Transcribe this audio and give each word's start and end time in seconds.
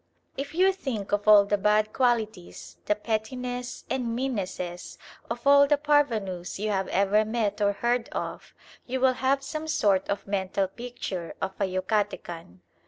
If 0.35 0.55
you 0.55 0.73
think 0.73 1.11
of 1.11 1.27
all 1.27 1.45
the 1.45 1.59
bad 1.59 1.93
qualities, 1.93 2.77
the 2.85 2.95
pettinesses 2.95 3.83
and 3.87 4.15
meannesses 4.17 4.97
of 5.29 5.45
all 5.45 5.67
the 5.67 5.77
parvenus 5.77 6.57
you 6.57 6.71
have 6.71 6.87
ever 6.87 7.23
met 7.23 7.61
or 7.61 7.73
heard 7.73 8.09
of, 8.09 8.55
you 8.87 8.99
will 8.99 9.13
have 9.21 9.43
some 9.43 9.67
sort 9.67 10.09
of 10.09 10.25
mental 10.25 10.67
picture 10.67 11.35
of 11.39 11.51
a 11.59 11.65
Yucatecan. 11.65 12.61